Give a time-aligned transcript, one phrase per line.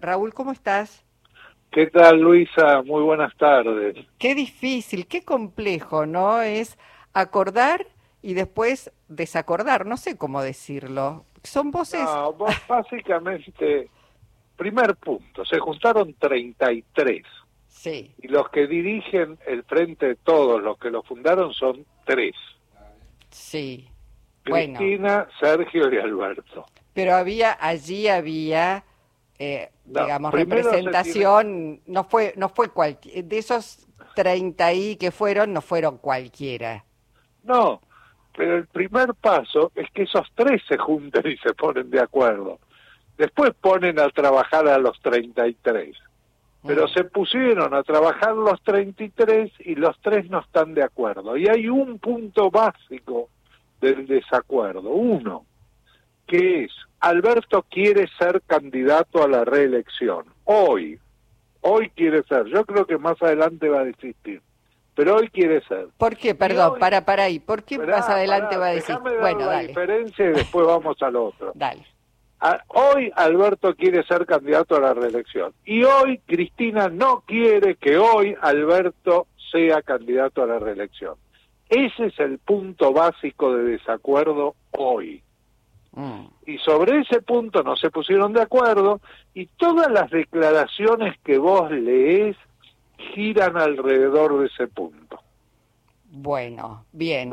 [0.00, 1.04] Raúl, ¿cómo estás?
[1.70, 2.82] ¿Qué tal, Luisa?
[2.82, 3.96] Muy buenas tardes.
[4.18, 6.40] Qué difícil, qué complejo, ¿no?
[6.42, 6.78] Es
[7.12, 7.86] acordar
[8.22, 11.24] y después desacordar, no sé cómo decirlo.
[11.42, 12.02] Son voces...
[12.02, 12.34] No,
[12.68, 13.88] básicamente,
[14.56, 17.24] primer punto, se juntaron 33.
[17.68, 18.14] Sí.
[18.18, 22.34] Y los que dirigen el frente de todos, los que lo fundaron, son tres.
[23.30, 23.88] Sí.
[24.42, 26.66] Cristina, Sergio y Alberto.
[26.92, 28.84] Pero había, allí había,
[29.38, 35.60] eh, digamos, representación, no fue, no fue cualquiera, de esos 30 y que fueron, no
[35.60, 36.84] fueron cualquiera.
[37.42, 37.80] No,
[38.36, 42.58] pero el primer paso es que esos tres se junten y se ponen de acuerdo.
[43.18, 45.96] Después ponen a trabajar a los 33.
[46.66, 46.88] Pero mm.
[46.88, 51.36] se pusieron a trabajar los 33 y los tres no están de acuerdo.
[51.36, 53.28] Y hay un punto básico
[53.80, 55.46] del desacuerdo, uno,
[56.30, 61.00] que es, Alberto quiere ser candidato a la reelección, hoy,
[61.60, 64.40] hoy quiere ser, yo creo que más adelante va a desistir,
[64.94, 65.88] pero hoy quiere ser.
[65.98, 66.36] ¿Por qué?
[66.36, 69.18] Perdón, para, para ahí, ¿por qué más adelante va a desistir?
[69.18, 71.50] Bueno, la diferencia y después vamos al otro.
[71.56, 71.84] Dale.
[72.68, 78.36] hoy Alberto quiere ser candidato a la reelección y hoy Cristina no quiere que hoy
[78.40, 81.14] Alberto sea candidato a la reelección.
[81.68, 85.24] Ese es el punto básico de desacuerdo hoy.
[85.92, 86.26] Mm.
[86.46, 89.00] Y sobre ese punto no se pusieron de acuerdo
[89.34, 92.36] y todas las declaraciones que vos lees
[93.14, 95.20] giran alrededor de ese punto.
[96.12, 97.30] Bueno, bien.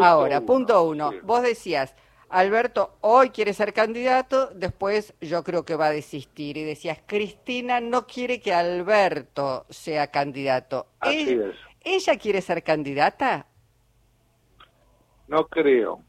[0.00, 1.10] Ahora, punto uno.
[1.22, 1.94] Vos decías,
[2.28, 6.56] Alberto hoy quiere ser candidato, después yo creo que va a desistir.
[6.56, 10.86] Y decías, Cristina no quiere que Alberto sea candidato.
[11.00, 11.40] Así
[11.84, 13.46] ¿Ella quiere ser candidata
[15.28, 16.02] no creo,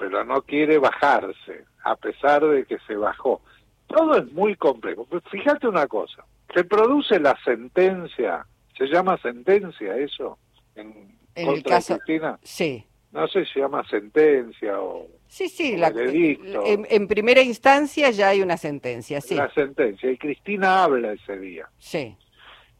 [0.00, 3.42] pero no quiere bajarse, a pesar de que se bajó.
[3.86, 5.06] Todo es muy complejo.
[5.30, 10.38] Fíjate una cosa, se produce la sentencia, se llama sentencia eso,
[10.74, 12.38] en, el caso, Cristina.
[12.42, 12.82] Sí.
[13.12, 15.06] No sé si se llama sentencia o...
[15.28, 19.34] Sí, sí, la, en, en, primera instancia ya hay una sentencia, sí.
[19.34, 21.68] La sentencia, y Cristina habla ese día.
[21.78, 22.16] Sí.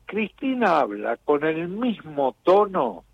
[0.06, 3.04] Cristina habla con el mismo tono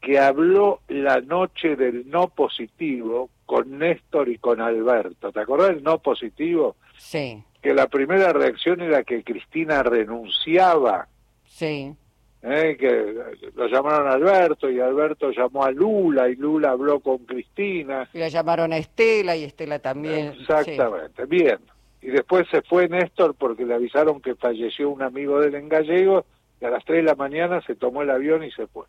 [0.00, 5.32] que habló la noche del no positivo con Néstor y con Alberto.
[5.32, 6.76] ¿Te acordás del no positivo?
[6.96, 7.42] Sí.
[7.62, 11.08] Que la primera reacción era que Cristina renunciaba.
[11.44, 11.94] Sí.
[12.40, 12.76] ¿Eh?
[12.78, 13.14] que
[13.56, 18.08] lo llamaron a Alberto y Alberto llamó a Lula y Lula habló con Cristina.
[18.12, 20.34] Y la llamaron a Estela y Estela también.
[20.38, 21.58] Exactamente, bien.
[22.00, 25.68] Y después se fue Néstor porque le avisaron que falleció un amigo de él en
[25.68, 26.26] Gallego
[26.60, 28.84] y a las 3 de la mañana se tomó el avión y se fue.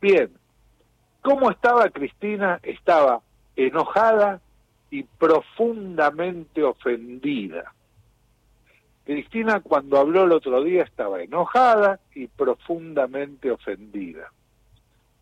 [0.00, 0.30] Bien,
[1.24, 2.60] ¿Cómo estaba Cristina?
[2.62, 3.22] Estaba
[3.56, 4.42] enojada
[4.90, 7.72] y profundamente ofendida.
[9.04, 14.30] Cristina cuando habló el otro día estaba enojada y profundamente ofendida.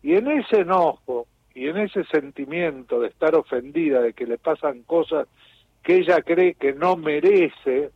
[0.01, 1.25] Y en ese enojo
[1.55, 5.29] y en ese sentimiento de estar ofendida, de que le pasan cosas
[5.83, 7.91] que ella cree que no merece,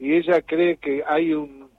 [0.00, 1.70] y ella cree que hay un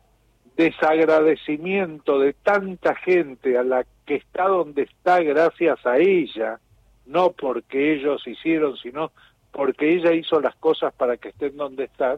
[0.55, 6.59] desagradecimiento de tanta gente a la que está donde está gracias a ella,
[7.05, 9.11] no porque ellos hicieron, sino
[9.51, 12.17] porque ella hizo las cosas para que estén donde están,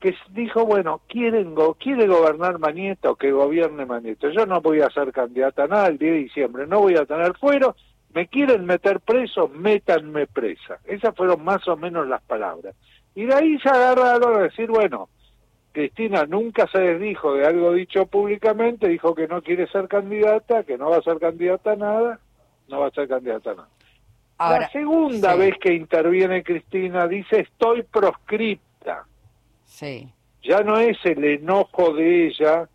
[0.00, 4.30] que dijo, bueno, quieren go quiere gobernar Mañeta o que gobierne Mañeta.
[4.30, 7.36] Yo no voy a ser candidata nada el 10 de diciembre, no voy a tener
[7.36, 7.76] fuero,
[8.12, 10.78] me quieren meter preso, métanme presa.
[10.84, 12.74] Esas fueron más o menos las palabras.
[13.14, 15.08] Y de ahí se agarraron a decir, bueno,
[15.72, 20.76] Cristina nunca se desdijo de algo dicho públicamente, dijo que no quiere ser candidata, que
[20.76, 22.20] no va a ser candidata a nada,
[22.68, 23.68] no va a ser candidata a nada.
[24.38, 29.06] la segunda vez que interviene Cristina dice estoy proscripta.
[29.64, 30.08] Sí.
[30.42, 32.68] Ya no es el enojo de ella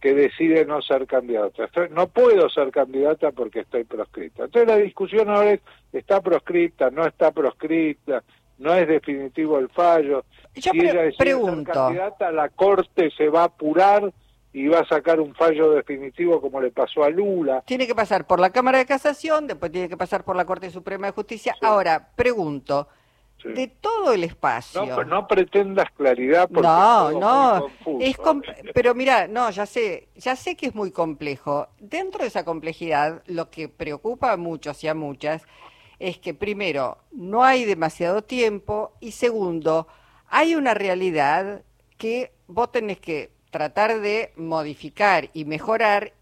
[0.00, 1.68] que decide no ser candidata.
[1.90, 4.44] no puedo ser candidata porque estoy proscripta.
[4.44, 5.60] Entonces la discusión ahora es,
[5.92, 6.90] ¿está proscripta?
[6.90, 8.22] ¿No está proscripta?
[8.60, 10.22] ¿No es definitivo el fallo?
[10.54, 11.72] Yo si ella pregunto.
[11.72, 14.12] candidata, la Corte se va a apurar
[14.52, 17.62] y va a sacar un fallo definitivo como le pasó a Lula.
[17.64, 20.68] Tiene que pasar por la Cámara de Casación, después tiene que pasar por la Corte
[20.68, 21.56] Suprema de Justicia.
[21.62, 22.88] Ahora, pregunto,
[23.42, 24.84] de todo el espacio...
[24.84, 27.66] No, no pretendas claridad porque no, no,
[27.98, 28.18] es
[28.74, 31.68] pero mira, no, ya sé, ya sé que es muy complejo.
[31.78, 35.46] Dentro de esa complejidad, lo que preocupa a muchos y a muchas
[36.00, 39.86] es que primero, no hay demasiado tiempo y segundo,
[40.28, 41.62] hay una realidad
[41.98, 46.14] que vos tenés que tratar de modificar y mejorar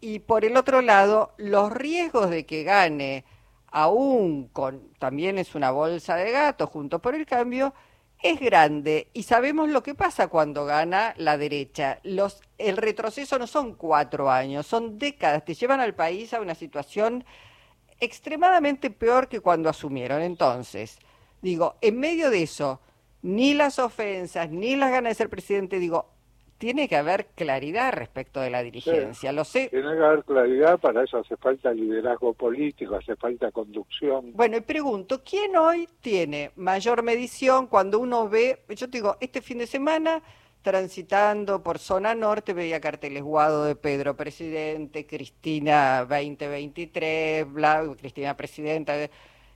[0.00, 3.24] y por el otro lado los riesgos de que gane
[3.68, 7.72] aún con también es una bolsa de gato junto por el cambio
[8.22, 12.00] es grande y sabemos lo que pasa cuando gana la derecha.
[12.02, 16.54] Los, el retroceso no son cuatro años, son décadas, te llevan al país a una
[16.54, 17.24] situación
[18.00, 20.22] extremadamente peor que cuando asumieron.
[20.22, 20.98] Entonces,
[21.42, 22.80] digo, en medio de eso,
[23.22, 26.06] ni las ofensas, ni las ganas de ser presidente, digo,
[26.60, 29.32] tiene que haber claridad respecto de la dirigencia.
[29.32, 29.68] Lo sé.
[29.70, 34.32] Tiene que haber claridad, para eso hace falta liderazgo político, hace falta conducción.
[34.34, 39.40] Bueno, y pregunto, ¿quién hoy tiene mayor medición cuando uno ve, yo te digo, este
[39.40, 40.22] fin de semana
[40.62, 48.94] transitando por zona norte veía carteles Guado de Pedro Presidente, Cristina 2023, bla, Cristina Presidenta,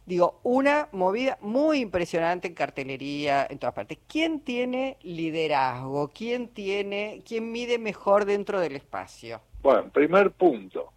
[0.06, 3.99] Digo, una movida muy impresionante en cartelería, en todas partes.
[4.06, 6.09] ¿Quién tiene liderazgo?
[6.09, 9.41] ¿Quién tiene, quién mide mejor dentro del espacio?
[9.62, 10.91] Bueno, primer punto.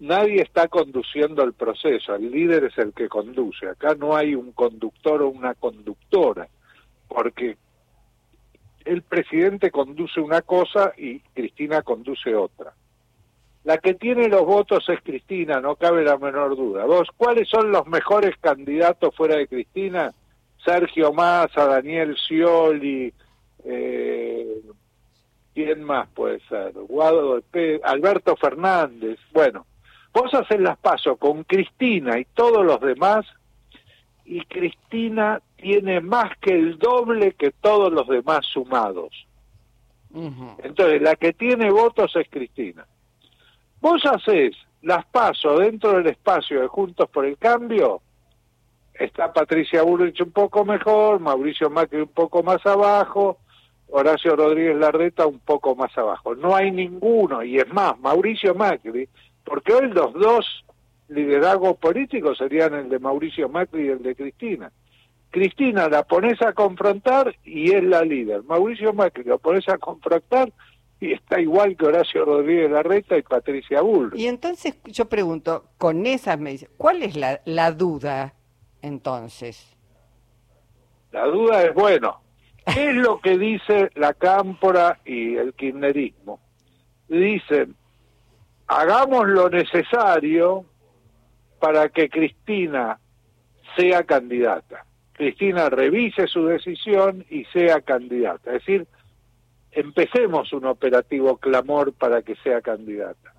[0.00, 3.66] Nadie está conduciendo el proceso, el líder es el que conduce.
[3.66, 6.46] Acá no hay un conductor o una conductora,
[7.08, 7.56] porque
[8.86, 12.72] el presidente conduce una cosa y Cristina conduce otra.
[13.64, 16.84] La que tiene los votos es Cristina, no cabe la menor duda.
[16.84, 20.14] Vos, ¿cuáles son los mejores candidatos fuera de Cristina?
[20.64, 23.12] Sergio Massa, Daniel Scioli,
[23.64, 24.60] eh,
[25.52, 26.72] ¿quién más puede ser?
[26.72, 29.18] Guado de Alberto Fernández.
[29.32, 29.66] Bueno,
[30.12, 33.26] vos haces las pasos con Cristina y todos los demás,
[34.24, 39.26] y Cristina tiene más que el doble que todos los demás sumados.
[40.62, 42.86] Entonces, la que tiene votos es Cristina.
[43.80, 48.00] Vos haces las pasos dentro del espacio de Juntos por el Cambio,
[48.94, 53.38] está Patricia Bullrich un poco mejor, Mauricio Macri un poco más abajo,
[53.88, 56.34] Horacio Rodríguez Larreta un poco más abajo.
[56.34, 59.08] No hay ninguno, y es más, Mauricio Macri,
[59.44, 60.64] porque hoy los dos
[61.08, 64.72] liderazgos políticos serían el de Mauricio Macri y el de Cristina.
[65.30, 68.42] Cristina la pones a confrontar y es la líder.
[68.44, 70.52] Mauricio Macri lo pones a confrontar
[71.00, 74.12] y está igual que Horacio Rodríguez Larreta y Patricia Bull.
[74.14, 78.34] Y entonces yo pregunto, con esas medidas, ¿cuál es la, la duda
[78.80, 79.76] entonces?
[81.12, 82.20] La duda es, bueno,
[82.74, 86.40] ¿qué es lo que dice la cámpora y el kirchnerismo?
[87.08, 87.76] Dicen,
[88.66, 90.64] hagamos lo necesario
[91.60, 92.98] para que Cristina
[93.76, 94.84] sea candidata.
[95.16, 98.52] Cristina revise su decisión y sea candidata.
[98.54, 98.86] Es decir,
[99.70, 103.32] empecemos un operativo clamor para que sea candidata.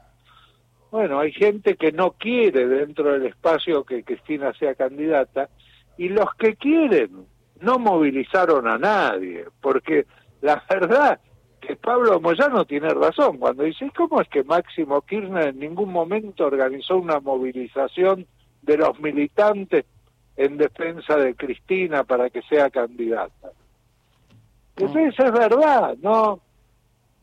[0.89, 5.49] Bueno, hay gente que no quiere dentro del espacio que Cristina sea candidata
[5.97, 7.27] y los que quieren
[7.61, 10.05] no movilizaron a nadie, porque
[10.41, 11.19] la verdad
[11.61, 16.45] que Pablo Moyano tiene razón cuando dice, ¿cómo es que Máximo Kirchner en ningún momento
[16.45, 18.25] organizó una movilización
[18.61, 19.85] de los militantes
[20.37, 23.51] en defensa de Cristina para que sea candidata?
[24.77, 26.39] Entonces es verdad, no,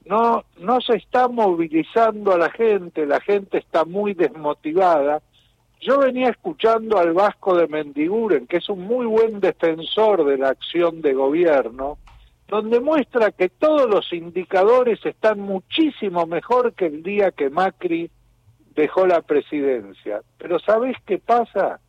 [0.07, 5.23] no, no se está movilizando a la gente, la gente está muy desmotivada.
[5.81, 10.49] Yo venía escuchando al Vasco de Mendiguren, que es un muy buen defensor de la
[10.49, 11.99] acción de gobierno,
[12.49, 18.11] donde muestra que todos los indicadores están muchísimo mejor que el día que Macri
[18.75, 20.23] dejó la presidencia.
[20.39, 21.81] Pero ¿sabés qué pasa?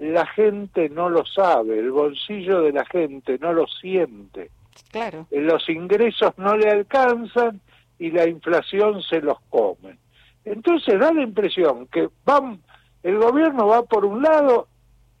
[0.00, 4.50] La gente no lo sabe, el bolsillo de la gente no lo siente.
[4.90, 5.26] Claro.
[5.30, 7.60] Eh, los ingresos no le alcanzan
[7.98, 9.98] y la inflación se los come.
[10.44, 12.60] Entonces da la impresión que van,
[13.02, 14.68] el gobierno va por un lado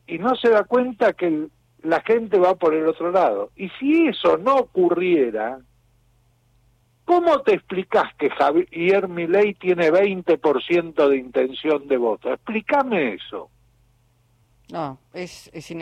[0.06, 1.48] y no se da cuenta que
[1.82, 3.50] la gente va por el otro lado.
[3.56, 5.58] Y si eso no ocurriera,
[7.04, 12.32] ¿cómo te explicas que Javier Milei tiene 20% de intención de voto?
[12.32, 13.50] Explícame eso.
[14.72, 15.74] No, es, es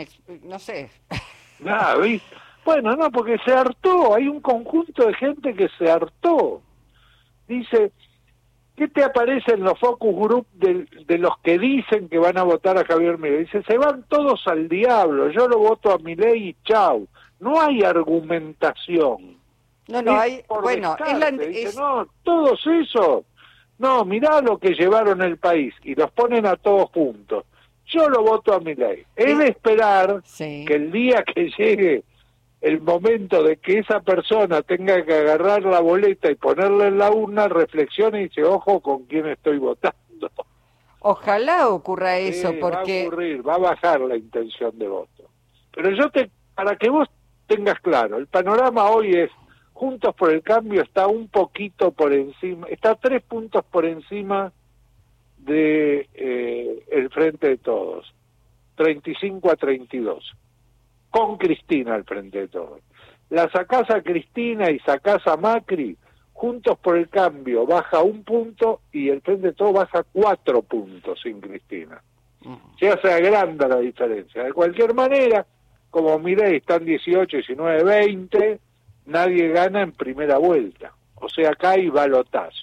[0.43, 0.89] no sé.
[1.59, 2.35] Nada, ¿viste?
[2.65, 6.61] Bueno, no, porque se hartó, hay un conjunto de gente que se hartó.
[7.47, 7.91] Dice,
[8.75, 12.77] ¿qué te aparece en los focus group de, los que dicen que van a votar
[12.77, 13.45] a Javier Milei?
[13.45, 17.07] Dice, se van todos al diablo, yo lo voto a Milei y chau.
[17.39, 19.37] No hay argumentación.
[19.87, 20.95] No, no, hay, bueno,
[21.39, 23.23] es no, todos esos,
[23.79, 27.45] no, mirá lo que llevaron el país y los ponen a todos juntos.
[27.89, 29.05] Yo lo voto a Milei.
[29.15, 32.03] Es de esperar que el día que llegue
[32.61, 37.09] el momento de que esa persona tenga que agarrar la boleta y ponerla en la
[37.11, 39.97] urna, reflexione y dice, ojo con quién estoy votando.
[40.99, 43.03] Ojalá ocurra eso, porque...
[43.03, 45.23] Va a ocurrir, va a bajar la intención de voto.
[45.73, 47.07] Pero yo te, para que vos
[47.47, 49.31] tengas claro, el panorama hoy es,
[49.71, 54.51] Juntos por el Cambio está un poquito por encima, está tres puntos por encima
[55.39, 58.13] de eh, el Frente de Todos,
[58.75, 60.35] 35 a 32
[61.09, 62.79] con Cristina al frente de todo.
[63.29, 65.97] La sacás a Cristina y sacás a Macri,
[66.33, 71.19] Juntos por el Cambio baja un punto y el Frente de Todo baja cuatro puntos
[71.21, 72.01] sin Cristina.
[72.41, 72.55] Mm.
[72.79, 74.43] Se hace agranda la diferencia.
[74.43, 75.45] De cualquier manera,
[75.89, 78.59] como miré, están 18, 19, 20,
[79.07, 80.93] nadie gana en primera vuelta.
[81.15, 82.55] O sea, acá hay balotaje.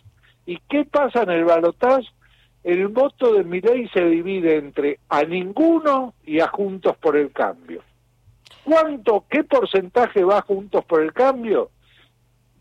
[0.46, 2.08] ¿Y qué pasa en el balotaje?
[2.66, 7.80] El voto de Milei se divide entre a ninguno y a Juntos por el Cambio.
[8.64, 11.70] ¿Cuánto, qué porcentaje va Juntos por el Cambio?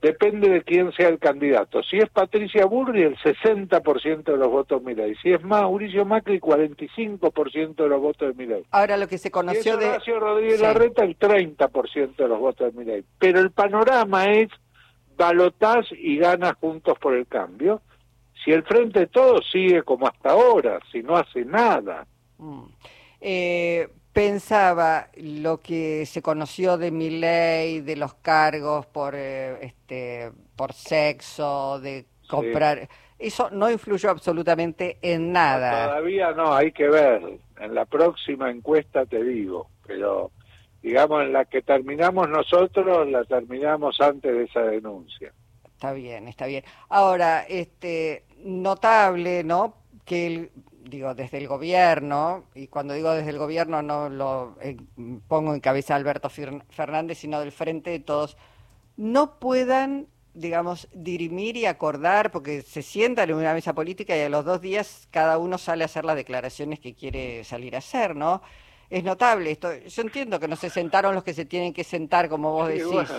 [0.04, 1.82] Depende de quién sea el candidato.
[1.82, 5.16] Si es Patricia Burri, el 60% de los votos Milei.
[5.24, 8.64] Si es Mauricio Macri, 45% de los votos de Milei.
[8.70, 9.88] Ahora lo que se conoció de...
[9.88, 13.04] Horacio Rodríguez Larreta, el 30% de los votos de Milei.
[13.18, 14.50] Pero el panorama es
[15.18, 17.82] balotás y ganas juntos por el cambio.
[18.46, 22.06] Si el Frente de Todos sigue como hasta ahora, si no hace nada.
[22.38, 22.66] Mm.
[23.20, 30.32] Eh, pensaba lo que se conoció de mi ley, de los cargos por eh, este
[30.56, 32.88] por sexo, de comprar,
[33.18, 35.88] eso no influyó absolutamente en nada.
[35.88, 37.40] todavía no, hay que ver.
[37.60, 40.32] En la próxima encuesta te digo, pero
[40.82, 45.34] digamos en la que terminamos nosotros la terminamos antes de esa denuncia.
[45.64, 46.64] Está bien, está bien.
[46.90, 49.76] Ahora, este notable, ¿no?
[50.06, 50.52] Que el
[50.90, 54.78] digo, desde el gobierno, y cuando digo desde el gobierno no lo eh,
[55.28, 58.38] pongo en cabeza Alberto Fernández, sino del frente de todos,
[58.98, 64.30] no puedan, digamos, dirimir y acordar, porque se sientan en una mesa política y a
[64.30, 68.16] los dos días cada uno sale a hacer las declaraciones que quiere salir a hacer,
[68.16, 68.42] ¿no?
[68.90, 69.70] Es notable esto.
[69.76, 73.12] Yo entiendo que no se sentaron los que se tienen que sentar, como vos decís.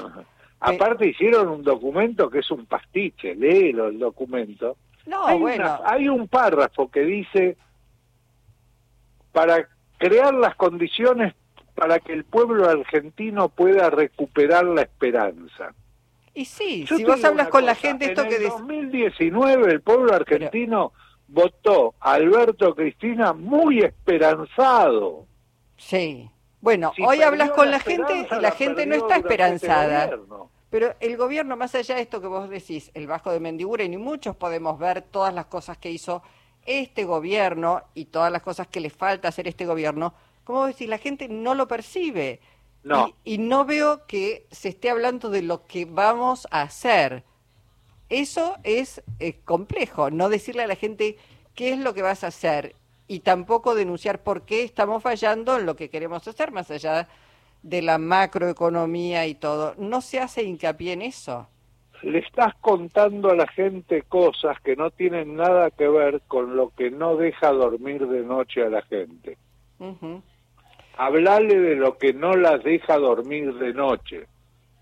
[0.61, 5.81] aparte hicieron un documento que es un pastiche, léelo el documento no, hay bueno.
[5.85, 7.57] hay un párrafo que dice,
[9.33, 11.35] para crear las condiciones
[11.75, 15.75] para que el pueblo argentino pueda recuperar la esperanza.
[16.35, 18.37] Y sí, si vos hablas con la gente, esto que...
[18.37, 20.93] En 2019 el pueblo argentino
[21.29, 25.27] votó a Alberto Cristina muy esperanzado.
[25.77, 26.31] Sí.
[26.61, 30.11] Bueno, hoy hablas con la, gente, la, gente no está este esperanzada.
[30.71, 33.97] Pero el gobierno, más allá de esto que vos decís, el Bajo de Mendiguren, y
[33.97, 36.23] muchos podemos ver todas las cosas que hizo
[36.67, 40.99] este gobierno y todas las cosas que le falta hacer este gobierno, como decís, la
[40.99, 42.41] gente no lo percibe.
[42.83, 43.13] No.
[43.25, 47.25] Y, no veo que se esté hablando de lo que vamos a hacer.
[48.09, 51.19] Eso es eh, complejo, no decirle a la gente
[51.57, 52.77] qué es lo que vas a hacer
[53.09, 57.07] y tampoco denunciar por qué estamos fallando en lo que queremos hacer, más allá de
[57.71, 61.49] la macroeconomía y todo, ¿no se hace hincapié en eso?
[62.03, 66.71] Le estás contando a la gente cosas que no tienen nada que ver con lo
[66.71, 69.37] que no deja dormir de noche a la gente.
[70.97, 74.27] Hablale de lo que no las deja dormir de noche.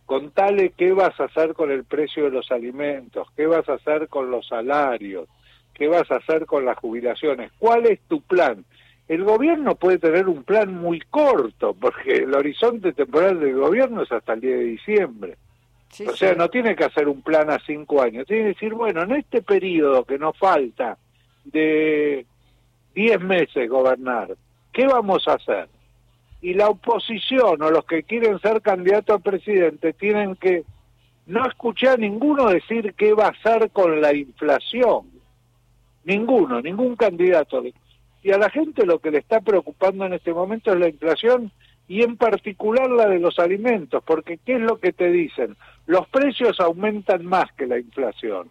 [0.06, 4.08] Contale qué vas a hacer con el precio de los alimentos, qué vas a hacer
[4.08, 5.28] con los salarios,
[5.72, 8.64] qué vas a hacer con las jubilaciones, cuál es tu plan
[9.06, 14.12] el gobierno puede tener un plan muy corto, porque el horizonte temporal del gobierno es
[14.12, 15.36] hasta el día de diciembre.
[16.08, 19.02] o sea, no tiene que hacer un plan a cinco años, tiene que decir, bueno,
[19.02, 20.96] en este periodo que nos falta
[21.44, 22.24] de
[22.94, 24.36] diez meses gobernar,
[24.72, 25.68] ¿qué vamos a hacer?
[26.40, 30.64] Y la oposición o los que quieren ser candidatos a presidente tienen que
[31.26, 35.10] no escuchar a ninguno decir qué va a hacer con la inflación.
[36.04, 37.62] Ninguno, ningún candidato
[38.24, 41.52] y a la gente lo que le está preocupando en este momento es la inflación
[41.86, 45.58] y en particular la de los alimentos, porque ¿qué es lo que te dicen?
[45.86, 48.48] Los precios aumentan más que la inflación.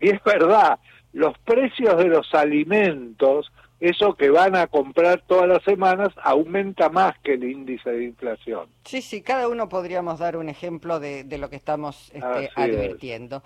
[0.00, 0.78] Y es verdad,
[1.12, 7.18] los precios de los alimentos, eso que van a comprar todas las semanas, aumenta más
[7.18, 8.66] que el índice de inflación.
[8.84, 13.42] Sí, sí, cada uno podríamos dar un ejemplo de, lo que estamos este, advirtiendo.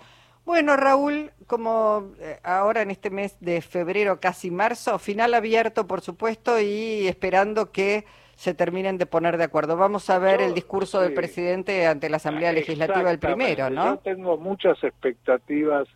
[0.50, 6.00] Bueno, Raúl, como eh, ahora en este mes de febrero, casi marzo, final abierto, por
[6.00, 8.04] supuesto, y esperando que
[8.34, 9.76] se terminen de poner de acuerdo.
[9.76, 13.94] Vamos a ver el discurso del presidente ante la Asamblea Legislativa el primero, ¿no?
[13.94, 15.86] Yo tengo muchas expectativas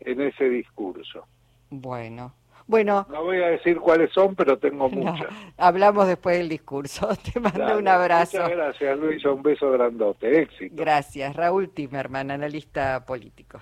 [0.00, 1.24] en ese discurso.
[1.70, 2.34] Bueno.
[2.66, 5.26] Bueno, no voy a decir cuáles son, pero tengo muchas.
[5.56, 7.08] hablamos después del discurso.
[7.32, 8.38] Te mando un abrazo.
[8.38, 9.24] Muchas gracias, Luis.
[9.24, 10.42] Un beso grandote.
[10.42, 10.74] Éxito.
[10.76, 11.36] Gracias.
[11.36, 13.50] Raúl Timerman, analista político.